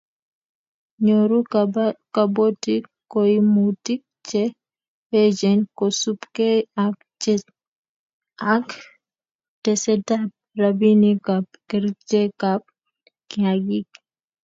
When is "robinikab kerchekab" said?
10.61-12.61